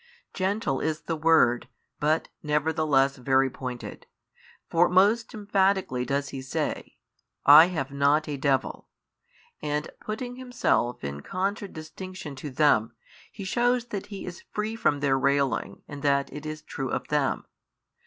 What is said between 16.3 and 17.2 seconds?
it is true of